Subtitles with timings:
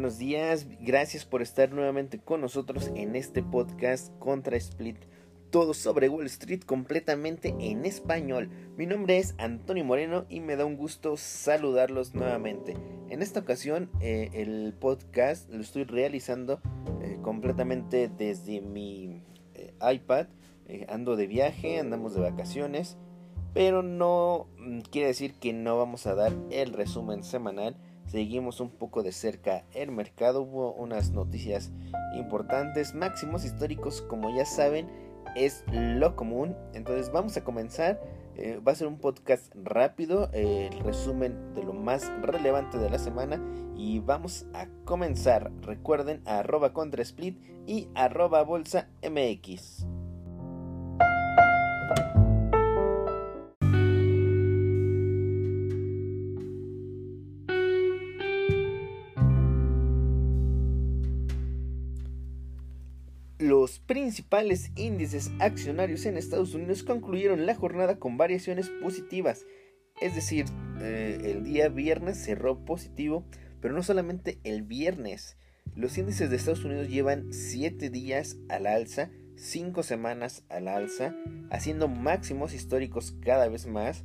[0.00, 4.96] buenos días, gracias por estar nuevamente con nosotros en este podcast contra Split,
[5.50, 8.48] todo sobre Wall Street completamente en español.
[8.78, 12.78] Mi nombre es Antonio Moreno y me da un gusto saludarlos nuevamente.
[13.10, 16.62] En esta ocasión eh, el podcast lo estoy realizando
[17.02, 19.22] eh, completamente desde mi
[19.52, 20.28] eh, iPad.
[20.88, 22.96] ando de viaje, andamos de vacaciones,
[23.52, 27.76] pero no mm, quiere decir que no vamos a dar el resumen semanal
[28.10, 30.42] seguimos un poco de cerca el mercado.
[30.42, 31.70] Hubo unas noticias
[32.14, 34.88] importantes, máximos históricos, como ya saben,
[35.36, 36.56] es lo común.
[36.74, 38.00] Entonces vamos a comenzar.
[38.36, 42.98] Eh, va a ser un podcast rápido, el resumen de lo más relevante de la
[42.98, 43.40] semana.
[43.76, 45.52] Y vamos a comenzar.
[45.62, 49.86] Recuerden arroba contra split y arroba bolsa mx.
[63.70, 69.46] Los principales índices accionarios en Estados Unidos concluyeron la jornada con variaciones positivas,
[70.00, 70.46] es decir,
[70.80, 73.24] eh, el día viernes cerró positivo,
[73.60, 75.36] pero no solamente el viernes.
[75.76, 81.14] Los índices de Estados Unidos llevan 7 días al alza, 5 semanas al alza,
[81.52, 84.04] haciendo máximos históricos cada vez más.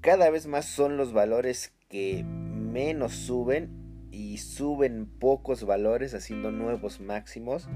[0.00, 7.00] Cada vez más son los valores que menos suben y suben pocos valores haciendo nuevos
[7.02, 7.68] máximos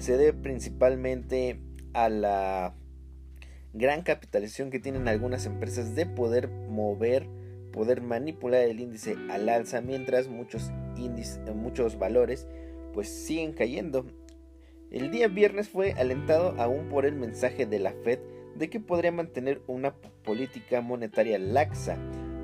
[0.00, 1.60] se debe principalmente
[1.92, 2.74] a la
[3.74, 7.28] gran capitalización que tienen algunas empresas de poder mover,
[7.70, 10.70] poder manipular el índice al alza, mientras muchos
[11.54, 12.46] muchos valores
[12.92, 14.06] pues siguen cayendo.
[14.90, 18.18] El día viernes fue alentado aún por el mensaje de la Fed
[18.56, 21.96] de que podría mantener una política monetaria laxa.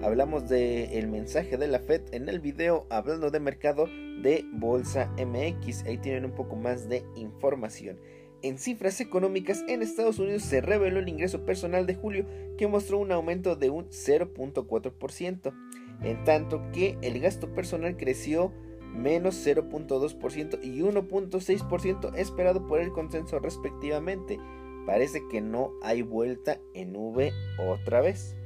[0.02, 3.86] Hablamos del mensaje de la Fed en el video hablando de mercado
[4.22, 5.84] de Bolsa MX.
[5.84, 7.98] Ahí tienen un poco más de información.
[8.42, 12.26] En cifras económicas, en Estados Unidos se reveló el ingreso personal de julio
[12.58, 15.54] que mostró un aumento de un 0.4%,
[16.02, 18.52] en tanto que el gasto personal creció
[18.94, 24.38] menos 0.2% y 1.6% esperado por el consenso respectivamente.
[24.86, 28.36] Parece que no hay vuelta en V otra vez.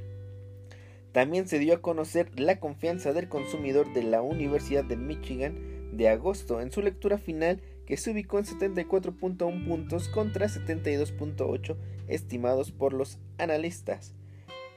[1.13, 5.59] También se dio a conocer la confianza del consumidor de la Universidad de Michigan
[5.93, 11.77] de agosto en su lectura final que se ubicó en 74.1 puntos contra 72.8
[12.07, 14.15] estimados por los analistas.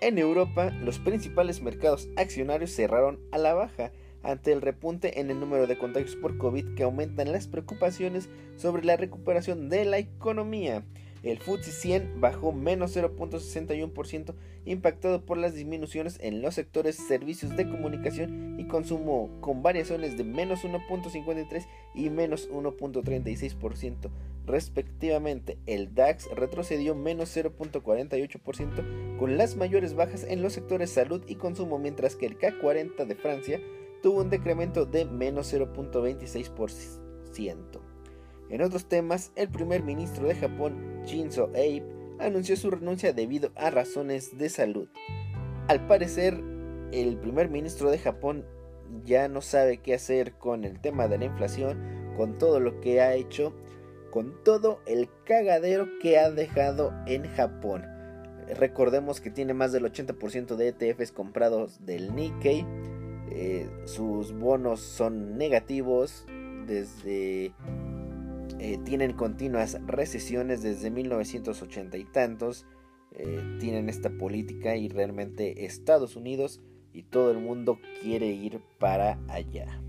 [0.01, 3.91] En Europa, los principales mercados accionarios cerraron a la baja
[4.23, 8.83] ante el repunte en el número de contagios por COVID que aumentan las preocupaciones sobre
[8.83, 10.83] la recuperación de la economía.
[11.23, 14.35] El FTSE 100 bajó menos 0.61%
[14.65, 20.25] impactado por las disminuciones en los sectores servicios de comunicación y consumo con variaciones de
[20.25, 24.09] menos 1.53 y menos 1.36%
[24.45, 25.57] respectivamente.
[25.65, 31.79] El DAX retrocedió menos 0.48% con las mayores bajas en los sectores salud y consumo
[31.79, 33.61] mientras que el K40 de Francia
[34.01, 37.92] tuvo un decremento de menos 0.26%.
[38.49, 41.83] En otros temas, el primer ministro de Japón, Shinzo Abe,
[42.19, 44.87] anunció su renuncia debido a razones de salud.
[45.67, 46.39] Al parecer,
[46.91, 48.45] el primer ministro de Japón
[49.03, 53.01] ya no sabe qué hacer con el tema de la inflación, con todo lo que
[53.01, 53.53] ha hecho,
[54.11, 57.85] con todo el cagadero que ha dejado en Japón.
[58.59, 62.65] Recordemos que tiene más del 80% de ETFs comprados del Nikkei.
[63.31, 66.25] Eh, sus bonos son negativos
[66.67, 67.53] desde
[68.59, 72.65] eh, tienen continuas recesiones desde 1980 y tantos,
[73.11, 76.61] eh, tienen esta política y realmente Estados Unidos
[76.93, 79.81] y todo el mundo quiere ir para allá.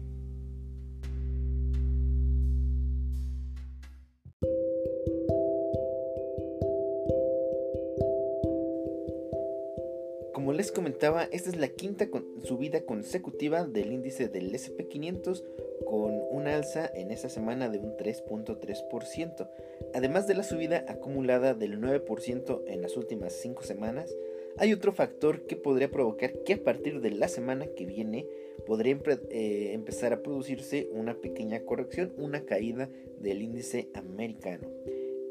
[10.32, 12.06] Como les comentaba, esta es la quinta
[12.42, 15.42] subida consecutiva del índice del SP500
[15.86, 19.48] con un alza en esta semana de un 3.3%,
[19.94, 24.14] además de la subida acumulada del 9% en las últimas 5 semanas.
[24.56, 28.26] Hay otro factor que podría provocar que a partir de la semana que viene
[28.66, 28.98] podría
[29.30, 32.88] eh, empezar a producirse una pequeña corrección, una caída
[33.18, 34.68] del índice americano.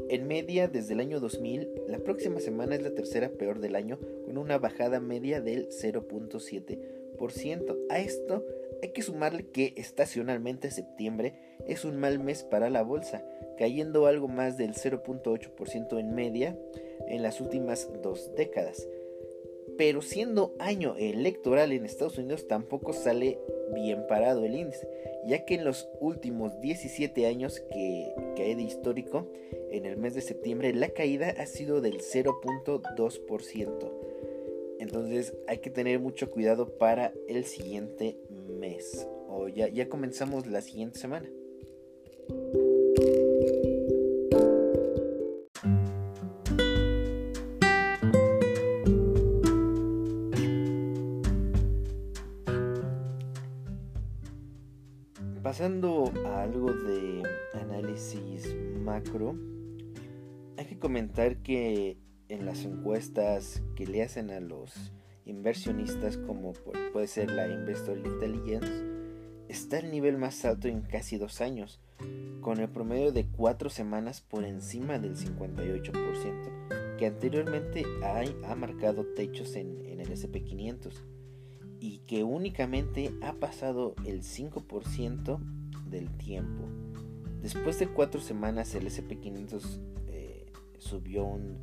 [0.09, 3.99] En media, desde el año 2000, la próxima semana es la tercera peor del año,
[4.25, 7.77] con una bajada media del 0.7%.
[7.89, 8.45] A esto
[8.83, 11.35] hay que sumarle que estacionalmente septiembre
[11.69, 13.23] es un mal mes para la bolsa,
[13.57, 16.57] cayendo algo más del 0.8% en media
[17.07, 18.85] en las últimas dos décadas.
[19.77, 23.39] pero siendo año electoral en Estados Unidos tampoco sale
[23.73, 24.85] bien parado el índice,
[25.25, 29.31] ya que en los últimos 17 años que, que hay de histórico,
[29.71, 33.91] en el mes de septiembre la caída ha sido del 0.2%.
[34.79, 38.17] Entonces hay que tener mucho cuidado para el siguiente
[38.63, 39.05] mes.
[39.27, 41.27] O ya, ya comenzamos la siguiente semana.
[55.41, 57.21] Pasando a algo de
[57.53, 59.35] análisis macro,
[60.57, 61.97] hay que comentar que
[62.29, 64.93] en las encuestas que le hacen a los
[65.25, 66.53] inversionistas, como
[66.91, 68.71] puede ser la Investor Intelligence,
[69.47, 71.79] está el nivel más alto en casi dos años,
[72.41, 79.55] con el promedio de cuatro semanas por encima del 58%, que anteriormente ha marcado techos
[79.55, 80.93] en, en el SP500
[81.79, 85.39] y que únicamente ha pasado el 5%
[85.89, 86.63] del tiempo.
[87.41, 90.45] Después de cuatro semanas el SP500 eh,
[90.77, 91.57] subió un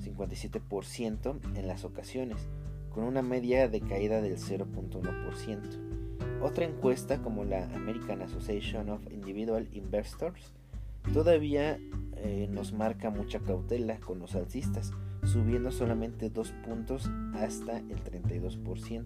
[0.00, 2.48] 57% en las ocasiones,
[2.90, 6.42] con una media de caída del 0.1%.
[6.42, 10.52] Otra encuesta como la American Association of Individual Investors
[11.12, 11.78] todavía
[12.16, 14.92] eh, nos marca mucha cautela con los alcistas,
[15.24, 19.04] subiendo solamente 2 puntos hasta el 32%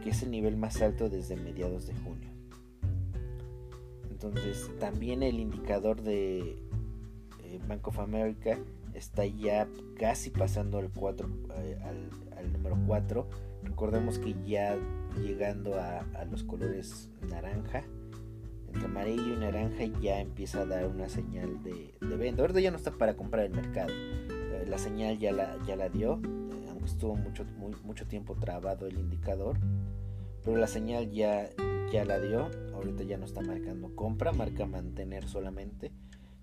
[0.00, 2.30] que es el nivel más alto desde mediados de junio.
[4.10, 6.58] Entonces también el indicador de
[7.42, 8.58] eh, Bank of America
[9.00, 9.66] está ya
[9.98, 11.78] casi pasando al, 4, eh,
[12.36, 13.28] al, número 4.
[13.64, 14.76] Recordemos que ya
[15.20, 17.84] llegando a, los colores naranja,
[18.68, 22.42] entre amarillo y naranja ya empieza a dar una señal de, venta.
[22.42, 23.90] Ahorita ya no está para comprar el mercado.
[23.90, 26.20] Eh, la señal ya la, ya la dio,
[26.68, 27.44] aunque estuvo mucho,
[27.82, 29.58] mucho tiempo trabado el indicador
[30.44, 31.50] pero la señal ya,
[31.92, 35.92] ya la dio, ahorita ya no está marcando compra, marca mantener solamente.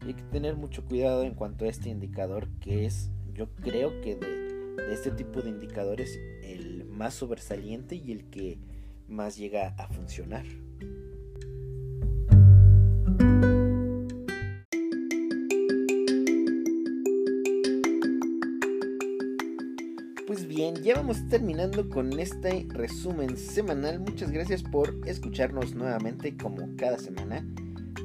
[0.01, 4.15] Hay que tener mucho cuidado en cuanto a este indicador que es, yo creo que
[4.15, 8.59] de, de este tipo de indicadores, el más sobresaliente y el que
[9.07, 10.45] más llega a funcionar.
[20.83, 23.99] ya vamos terminando con este resumen semanal.
[23.99, 27.45] Muchas gracias por escucharnos nuevamente como cada semana.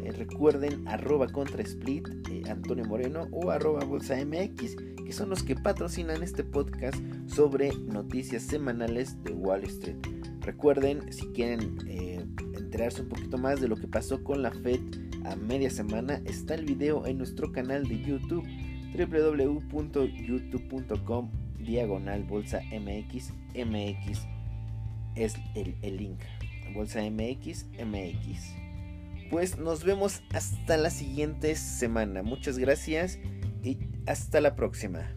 [0.02, 5.42] Eh, recuerden arroba contra split eh, Antonio Moreno o arroba bolsa MX, que son los
[5.42, 9.98] que patrocinan este podcast sobre noticias semanales de Wall Street.
[10.40, 14.80] Recuerden, si quieren eh, enterarse un poquito más de lo que pasó con la Fed
[15.24, 18.44] a media semana, está el video en nuestro canal de YouTube
[18.96, 24.26] www.youtube.com diagonal bolsa MX MX
[25.14, 26.18] es el, el link
[26.74, 28.71] bolsa MX MX
[29.32, 32.22] pues nos vemos hasta la siguiente semana.
[32.22, 33.18] Muchas gracias
[33.62, 35.14] y hasta la próxima